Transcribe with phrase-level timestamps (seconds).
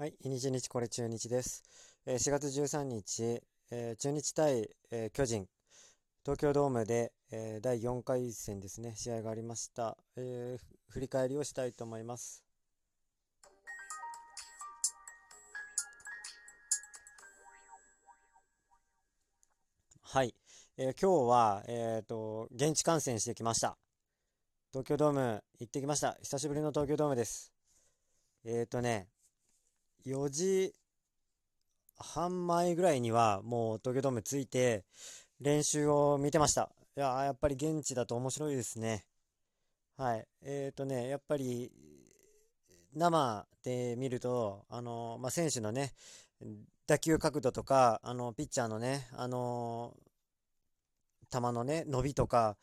[0.00, 1.64] はい、日日これ中日です。
[2.06, 5.48] えー、4月13日、えー、中日対、えー、巨人、
[6.24, 10.62] 東京ドームで、えー、第4回戦ですね、試合がありました、えー。
[10.86, 12.44] 振り返りをしたいと思います。
[20.02, 20.32] はい、
[20.76, 23.76] えー、今日は、えーと、現地観戦してきました。
[24.70, 26.16] 東京ドーム行ってきました。
[26.22, 27.52] 久しぶりの東京ドームです。
[28.44, 29.08] えっ、ー、とね、
[30.08, 30.72] 4時
[31.98, 34.84] 半前ぐらいにはもう東京ドーム着いて
[35.40, 36.70] 練習を見てました。
[36.96, 39.04] いややっぱり現地だと面白いですね。
[39.96, 40.26] はい。
[40.42, 41.70] えっ、ー、とね、やっぱり
[42.94, 45.92] 生で見ると、あの、まあ、選手のね、
[46.86, 49.94] 打球角度とか、あの、ピッチャーのね、あの、
[51.30, 52.56] 球のね、伸びとか、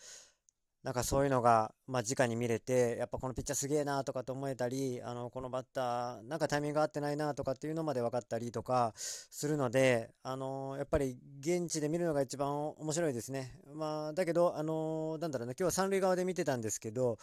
[0.85, 13.59] なんかそういうのが、まあ、直に見れて、やっぱこのピッチャーすげえなとかと思えたり、あの、このバッター、なんかタイミング合ってないなとかっていうのまで分かったりとかするので、あの、やっぱり現地で見るのが一番面白いですね。
[13.73, 17.17] まあ、だけど、あの、なんだろうな、今日は三塁側で見てたんですけど、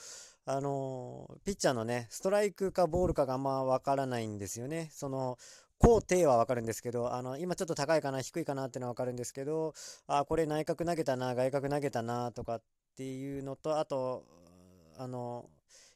[0.45, 4.89] あの、ピッチャーのね、ストライクかボールかがあんま分からないんですよね。
[4.91, 5.39] その、
[5.79, 9.73] 高低はわかるんですけど、あの、今ちょっと高いかな、低いかなってのはわかるんですけど、
[10.09, 12.61] あ、これ内角投げたな、外角投げたな、とか
[13.03, 14.25] っていうのと、あと、
[14.97, 15.51] あの、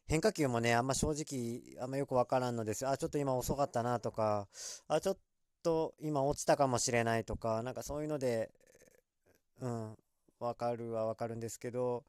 [0.09, 2.85] 変化球もね、あんま正直、あんまよくわからんのです。
[2.85, 4.49] あ、ちょっと今遅かったなとか、
[4.89, 5.19] あ、ちょっ
[5.63, 8.51] と今落ちたかもしれないとか、なんかそういうので、
[9.61, 9.97] うん、
[10.41, 12.03] わかるはわかるんですけど、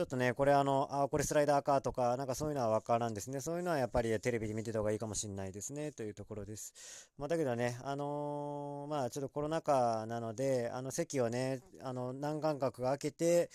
[0.00, 3.40] ちょっとね、これあの、あ、これスライダーかとか、なんかそういうのはわからんですね。
[3.40, 7.08] そういうのはやっぱりテレビで見てた方がいいかもしれないですね、というところです。
[7.18, 13.50] まあ、だけどね、あのー、まあちょっとコロナ禍なので、あの席をね、あの、何間隔が開けて、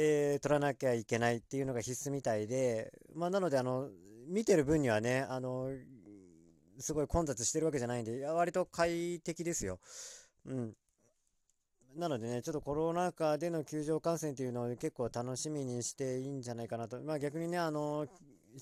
[0.00, 3.88] えー、取らなきゃいけないっていうのが必須みたいで、まあなのであの、
[4.28, 5.70] 見てる分にはね、あの、
[6.78, 9.80] すごい混雑してるわけじゃないんでいや、割と快適ですよ。
[10.46, 10.74] うん。
[11.96, 17.00] なのでね、ちょっとコロナ禍での球場観戦っていうのを結構楽しみにしていいんじゃないかなと。
[17.00, 18.06] まあ逆にね、あの、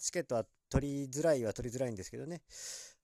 [0.01, 2.41] チケットは取りづらいは取りづらいんですけどね。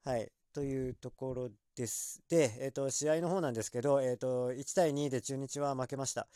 [0.05, 0.33] はい。
[0.55, 2.23] というところです。
[2.31, 6.29] で、えっ、ー、と、試合の方なんですけど、えっ、ー、と、1対2で中日は負けました。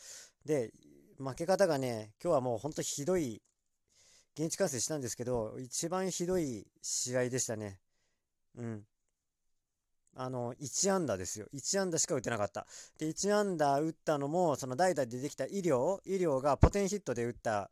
[0.45, 0.71] で、
[1.17, 3.41] 負け方がね、今日はもう本当ひどい、
[4.37, 7.79] 現地観戦したんですけど、一番ひどい試合でしたね。
[8.55, 8.83] うん。
[10.15, 11.47] あの、1安打ですよ。
[11.53, 12.65] 1安打しか打てなかった。
[12.97, 17.71] で、1安打打ったのも、その代打でできた医療、医療がポテンヒットで打った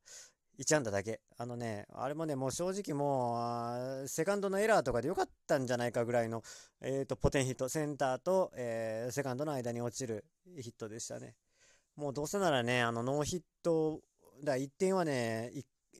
[0.59, 1.21] 1安打だけ。
[1.37, 6.43] あのね、あれもね、もう正直もう、セカンドのエラーとかでよかったんじゃないかぐらいの、
[6.81, 7.67] えっ、ー、と、ポテンヒット。
[7.67, 10.25] センターと、えー、セカンドの間に落ちる
[10.59, 11.35] ヒットでしたね。
[11.95, 14.01] もうどうせならね、あの、ノーヒット、
[14.43, 15.51] だ1点はね、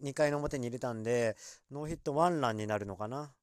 [0.02, 1.38] 2回の表に入れたんで、
[1.72, 3.34] ノーヒットワンランになるのかな。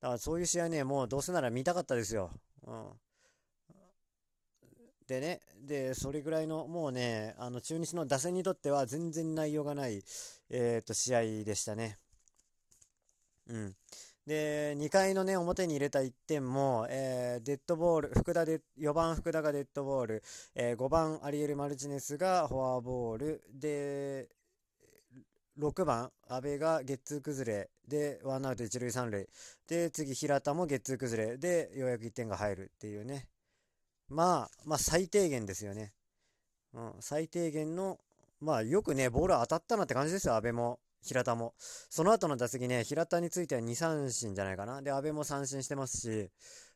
[0.00, 2.30] だからそういう試合ね、もうどうせなら見たかったですよ。
[2.66, 2.86] うん。
[5.08, 10.02] でね、で、それぐらいの、もうね、あの、中日の打線にとっては全然内容がない、
[10.50, 11.98] えっ、と、試合でしたね。
[13.48, 13.76] うん。
[14.26, 20.22] で、2回のね、表に入れた1点も、えー、デッドボール、福田で、4番福田がデッドボール、
[20.56, 24.28] えー、5番アリエル・マルチネスがフォアボール、で、
[25.58, 29.28] 6番、阿部がゲッツー崩れで、ワンアウト一塁三塁。
[29.68, 33.28] で、次、平田もゲッツー崩れで、ようやく1点が入るっていうね。
[34.08, 35.92] まあ、まあ、最低限ですよね。
[36.74, 38.00] うん、最低限の、
[38.40, 40.80] まあ、よくね、ボール当たったなって感じですよ、阿部も。
[41.06, 41.54] 平田も。
[41.58, 44.82] その後の打席ね、平田については2三振じゃないかな。
[44.82, 46.30] で、阿部も三振してますし、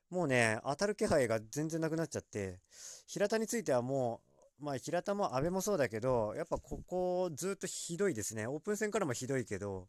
[0.08, 2.60] もうね、当たる気配が全然なくなっちゃって、
[3.06, 4.22] 平田についてはも
[4.60, 8.46] う、まあ、平田も阿部もそうだけど、やっぱここずっとひどいですね。
[8.46, 9.88] オープン戦からもひどいけど、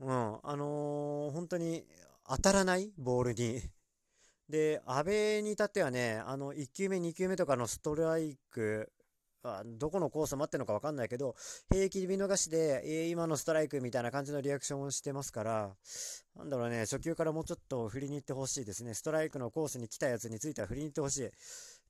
[0.00, 1.86] うん、あのー、本当に
[2.28, 2.92] 当たらない？
[2.98, 3.62] ボールに。
[4.48, 8.92] で、阿部に至ってはね、あの、1球目、2球目とかのストライク、
[9.44, 11.34] あどこのコース待ってるのか分かんないけど、
[11.70, 15.76] 平気で見逃しで、えー、今のストライクみたいな感じのリアクションをしてますから、
[16.36, 18.94] なんだろうね、初球からもうちょっと振りに行ってほしいですね。
[18.94, 21.30] ストライクのコースに来たやつについては振りに行ってほしい。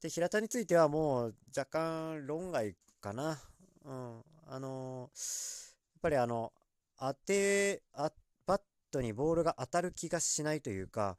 [0.01, 3.39] で、平田についてはもう若干論外かな。
[3.85, 4.23] うん。
[4.47, 6.53] あのー、やっぱりあの、
[6.99, 8.13] 当て、あ、
[8.47, 8.61] バッ
[8.91, 11.17] トにボールが当たる気がしないというか、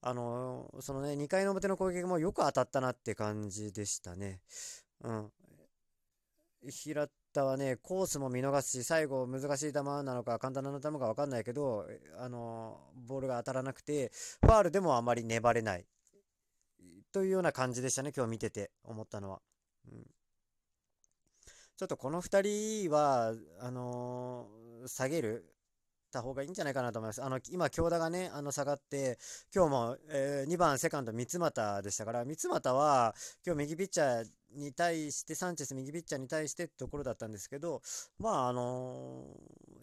[0.00, 4.40] あのー、そのね、2回の表の攻撃もよく当たったなって感じでしたね。
[5.04, 5.32] うん。
[6.70, 11.86] 平田はね、コースも見逃すし、最後難しい球なのか簡単な球か分かんないけど、
[12.18, 14.10] あの、ボールが当たらなくて、
[14.40, 15.86] ファールでもあまり粘れない。
[17.12, 19.40] というような感じでしたね、今日見てて思ったのは。
[19.90, 20.04] うん、
[21.76, 25.51] ちょっとこの2人は、あのー、下げる？
[26.12, 27.22] た方がいいんじゃないかなと思います。
[27.22, 29.18] あの、今、京田がね、あの、下がって、
[29.54, 33.14] 今日も、えー、2番セカンド三俣でしたから、三俣は、
[33.44, 37.82] 今日右ピッチャーに対して、サンチェス右ピッチャーに対してってところだったんですけど、
[38.18, 39.24] まあ、あの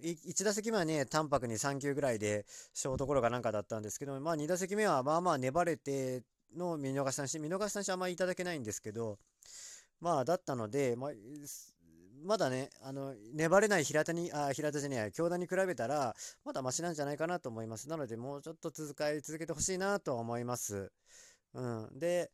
[0.02, 6.24] ー、1打席目はね、淡白に3球ぐらいで、ショートゴロかなんかだったんですけど、まあ、2打席目は、まあまあ粘れて
[6.56, 9.18] の見逃し三振、見逃し三振あんまりいただけないんですけど、
[10.00, 11.12] まあ、だったので、まあ、
[12.24, 17.90] まだね、あの、粘れない平田に、あ、平田じゃねえ京田に比べたら、まだマシなんじゃないかなと思います。
[17.90, 20.92] なので、もうちょっと続かい続けてほしいなと思います。
[21.54, 22.00] うん。
[22.00, 22.32] で、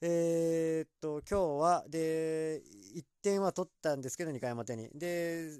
[0.00, 2.62] えー、っと、今日は、で、
[2.94, 4.88] 1点は取ったんですけど、2回表に。
[4.94, 5.50] で、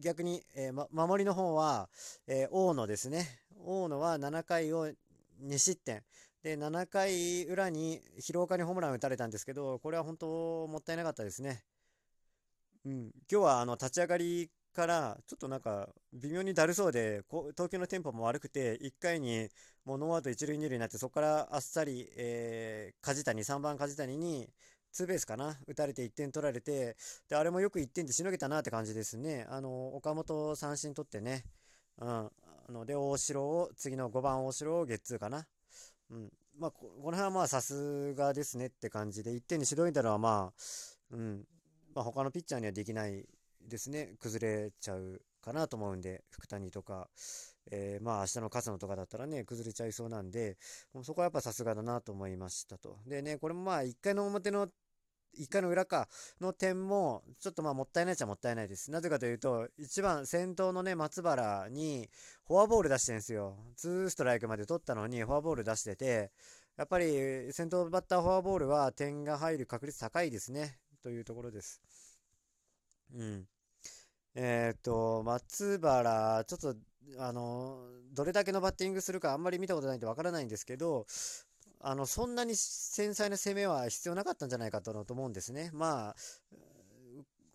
[0.00, 1.88] 逆に、えー、ま、守りの方は、
[2.26, 3.26] えー、大野ですね。
[3.64, 4.88] 大野は7回を
[5.42, 6.02] 2失点。
[6.42, 11.64] で、7回裏に広岡にホームラン打たれたんですけど、これは本当もったいなかったですね。
[12.88, 12.94] うん、
[13.30, 17.20] 今日はあの立ち上がりからちょっとなんか微妙にだるそうで
[17.54, 19.48] 投球のテンポも悪くて1回に
[19.84, 24.48] もうノーアウト1塁2塁になってそこからあっさり、えー、梶谷3番梶谷に
[24.90, 26.96] ツーベースかな打たれて1点取られて
[27.28, 29.46] であれもよく1点でしのげたなって感じですね。
[29.50, 31.44] あの岡本三振取ってね、
[31.98, 32.30] うん、あ
[32.70, 35.46] ので大城を次の5番大城をゲッツーかな、
[36.10, 36.32] うん。
[36.58, 41.44] まあ、この辺はまあさすがですねって感じで1点にしのいだのはまあ、うん、
[41.94, 43.24] まあ、他のピッチャーにはできない
[43.66, 47.08] ですね、崩れちゃうかなと思うんで、福谷とか、
[47.70, 50.56] えー、まあ明日の勝野とかだったらね、崩れちゃいそうなんで、
[50.92, 52.98] もうそこはやっぱさすがだなと思いましたと。
[53.06, 54.68] でね、これもまあ1回の表の
[55.36, 56.08] 1回の裏か
[56.40, 58.90] の点も、ちょっとまあもったいないっちゃもったいないです。
[58.90, 62.08] なぜかというと、1番先頭のね、松原に
[62.46, 63.56] フォアボール出してるんですよ。
[63.78, 66.30] 2ストライクまで取ったのにフォアボール出してて、
[66.76, 70.78] やっぱり先頭バッターフォアボールは点が入る確率高いですね。
[71.02, 71.80] というところです。
[73.14, 73.46] うん。
[74.34, 76.76] えっ、と、松原、ちょっと、
[77.18, 77.78] あの、
[78.12, 81.06] どれだけのバッティングするかあんまり見たことないんでわからないんですけど、
[81.80, 85.70] あの、そんなに繊細な攻めは必要なかったんじゃないかと思うんですね。
[85.72, 86.16] まあ、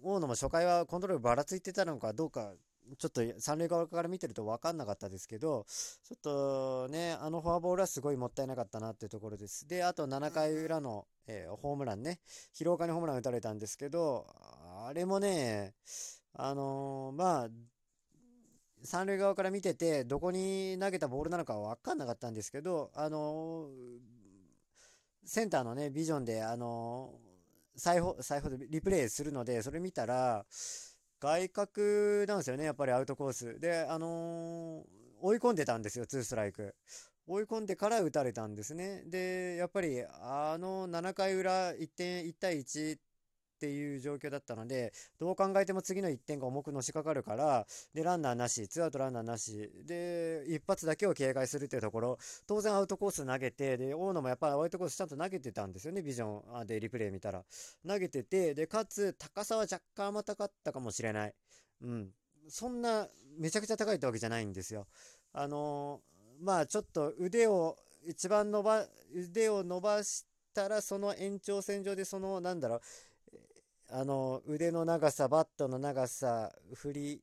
[0.02, 2.54] 大野も初回はコントロールばらついてたのかどうか
[2.98, 9.68] ちょっと三塁側から見てると分かんなかったですけど、ちょっとね、あのフォアボールはすごいもったいなかったなっていうところです。
[9.68, 12.20] で、あと7回裏の、えー、ホームランね、
[12.54, 14.26] 広岡にホームラン打たれたんですけど、
[14.88, 15.74] あれもね、
[16.34, 17.50] あのー、まあ、
[18.84, 24.14] 三塁側から見てて、どこに投げたボールなのか分かんなかったんですけど、あのー、
[25.26, 27.14] センターのね、ビジョンで、あの
[27.76, 30.46] 再放、再放でリプレイするので、それ見たら、
[31.24, 33.58] 外角なんですよね、やっぱりアウトコース。
[33.58, 34.86] で、あのー、
[35.22, 36.76] 追い込んでたんですよ、ツーストライク。
[37.26, 39.04] 追い込んでから打たれたんですね。
[39.06, 42.98] で、やっぱり、あの7回裏、1点、1対1
[43.64, 57.46] っていう状況だったので、どう考えても次の1点が重くのしかかるから、で、ランナーなし、ツーアウトランナーなし、で、一発だけを警戒するっていうところ、当然アウトコース投げて、で、大野もやっぱりアウトコースちゃんと投げてたんですよね、ビジョンでリプレイ見たら。
[57.88, 61.34] 投げてて、で、かつ、高さは若干甘たかったかもしれない。
[61.84, 62.10] うん。
[62.50, 63.08] そんな、
[63.38, 64.88] めちゃくちゃ高いってわけじゃないんですよ。
[65.32, 68.86] あのー、まあちょっと腕を、一番伸ば、
[69.16, 72.82] 腕を伸ばしたら、その延長線上で、その、なんだろう、
[73.96, 77.22] あの、腕の長さ、バットの長さ、振り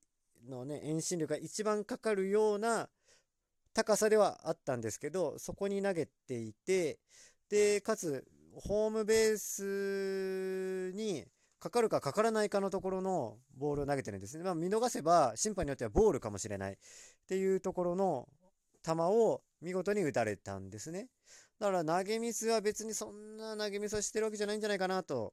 [0.48, 2.88] のね、遠心力が一番かかるような
[3.74, 7.00] 高さではあったんですけど、そこに投げていて、
[7.48, 8.24] で、かつ、
[8.54, 11.24] ホームベースに
[11.58, 14.44] かかるかかからないかのところのボールを投げてるんですね。
[14.44, 16.76] まあ、見逃せば、審判によってはボールかもしれないっ
[17.26, 18.28] ていうところの
[18.86, 21.08] 球を見事に打たれたんですね。
[21.58, 25.32] だから投げミスは別にそんな投げミスをしてるわけじゃないんじゃないかなと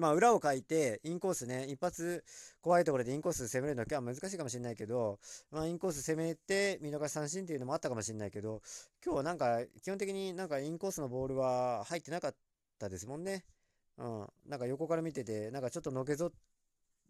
[0.00, 2.24] まあ、裏をかいて、インコースね、一発
[2.62, 5.18] 怖いところでインコース攻めるのは難しいかもしれないけど、
[5.50, 8.62] まあ、インコース攻めて見逃し三振っていうのもあったかもしれないけど、
[9.04, 12.34] 今日はなんか、基本的になんかインコースのボールは入ってなかっ
[12.78, 13.44] たですもんね。
[13.98, 14.26] うん。
[14.46, 16.32] なんか横から見てて、なんかちょっとのけぞっ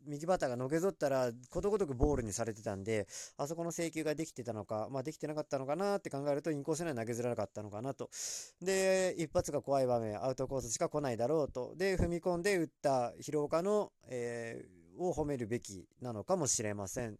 [0.07, 8.11] 右バッターがのけぞったら、ことごとくボールにされてたんで、あそこの制球ができてたのか、まあできてなかったのかなって考えると、インコースには投げづらかったのかなと。
[8.61, 11.75] で、一発が怖い場面、アウトコースしか来ないだろうと。
[11.77, 17.19] で、踏み込んで打った広岡の、えー、を褒めるべきなのかもしれません。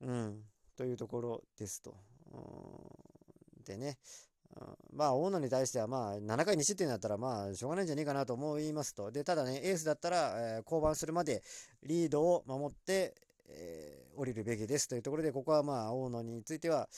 [0.00, 0.42] うん。
[0.76, 1.96] というところですと。
[3.64, 3.98] でね、
[4.92, 9.10] まあ、大野に対しては、まあ、7回2失点だったら、まあ、しょうがないんじゃねえかなと思いますと。
[9.10, 11.42] で、ただね、エースだったら、えー、降板するまで
[11.82, 13.14] リードを守って、
[13.48, 16.88] えー、降りるべきですというところで、ここはまあ、大野については、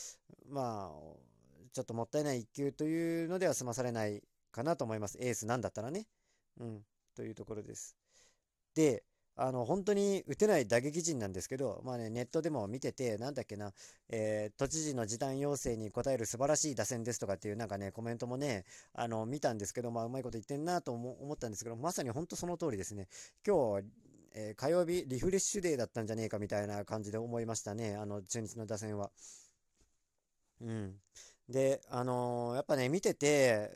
[0.49, 1.31] まあ、
[1.73, 5.19] ちょっともったいない1球というのでは済まされないかなと思います。
[5.21, 6.07] エースなんだったらね。
[6.59, 6.81] うん、
[7.15, 7.97] というところです。
[8.75, 9.05] で、
[9.43, 13.73] あの、本当に打てない打撃陣なんですけど、まあね、ネットでも見てて、なんだっけな、
[14.11, 23.09] えー、都知事の時短要請に応える素晴らしい打線ですとかっていうなんかね、コメントもね、あの、見たんですけど、まあ、うまいこと言ってんなと思ったんですけど、まさに本当その通りですね。
[23.47, 23.87] 今日、
[24.35, 29.11] えー、火曜日リフレッシュデーだったんじゃねえかみたいな感じで思いましたね、あの、中日の打線は。
[30.61, 30.97] うん。
[31.49, 33.71] で、あのー、やっぱね、見てて、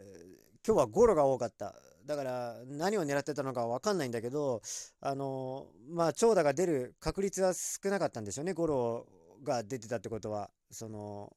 [0.66, 1.74] 今日はゴロが多かった。
[2.06, 4.60] だから何を狙ってたのかわかんないんだけど、
[5.00, 9.06] あの、まあ、長打が出る確率は少なかったんでしょうね、ゴロ
[9.42, 10.50] が出てたってことは。
[10.70, 11.32] その、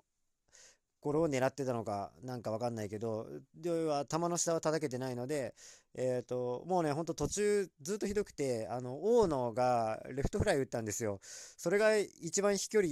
[0.99, 3.27] ゴロを狙ってたのかなんかわかんないけど、
[3.63, 5.53] 要は球の下を叩けてないので、
[5.95, 11.19] えっ、ー、と、もうね、ほんと途中ずっとひどくて、あの、大野がレフトフライ打ったんですよ。
[11.23, 12.91] それが一番飛距離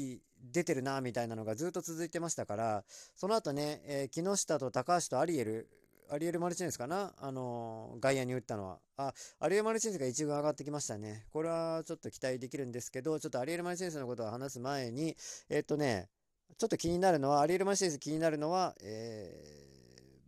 [0.52, 5.70] 出てるな、みたいなのがずっと続いてましたから、その後ね、えー、木下と高橋とアリエル、
[6.10, 7.14] アリエル・マルチネスかな？
[7.18, 8.80] あの、外野に打ったのは。
[8.98, 11.26] あ、アリエル・マルチネスが一軍上がってきましたね。
[11.32, 15.16] これはちょっと期待できるんですけど、ちょっとアリエル・マルチネスのことを話す前に、
[15.50, 16.10] えっ、とね、
[16.58, 19.34] ちょっと気になるのは、アリエル・マルチネス気になるのは、え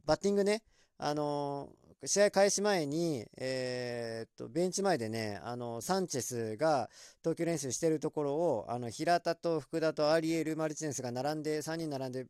[0.04, 0.64] ー、バッティングね、
[0.98, 1.70] あの、
[2.06, 6.90] 試合開始前に、えー、っと、ベンチ前でね、あの、サンチェスが
[7.24, 12.28] 投球練習してるところを、あの、平田と福田とアリエル・マルチネスが並んで、3人並んで、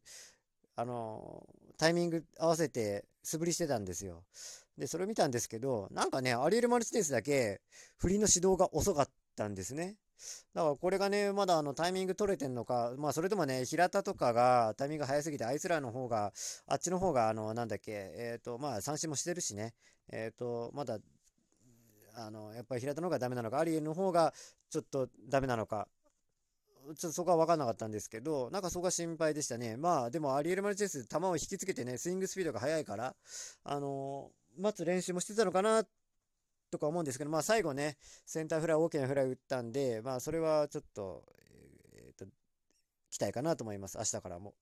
[0.77, 1.43] あの、
[1.77, 4.24] タイミング合わせて素振りしてたんですよ。
[4.77, 7.62] で、それを見たんですけど、なんかね、アリエル・マルチネスだけ
[7.98, 9.96] 振りの指導が遅かったんですね。
[10.53, 16.31] だからこれがね、まだあのタイミング取れてんのか、まあそれともね、平田とかがタイミング早すぎて、あいつらの方が、
[16.67, 19.74] あっちの方が、あの、なんだっけ、えっ、ー、と、まあ三振もしてるしね、
[20.12, 21.00] えっ、ー、と、まだ、
[22.15, 24.34] あの、やっぱり平田の方がダメなのか、アリエルの方が
[24.69, 25.88] ちょっとダメなのか、
[26.96, 29.77] ちょっとそこは分かんなかったんですけど、なんかそこが心配でしたね。
[29.77, 33.15] まあ、でもアリエル・マルチェス、球を引きつけてね、スイングスピードが速いから、
[33.63, 35.84] あのー、待つ練習もしてたのかな
[36.72, 41.24] とか思うんですけど、まあ最後ね、センターフライ、大きなフライ打ったんで、まあそれはちょっと、
[41.94, 42.25] えー、っと、
[43.10, 43.98] 期待かなと思います。
[43.98, 44.53] 明日からも。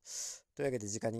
[0.55, 1.13] というわけで時間に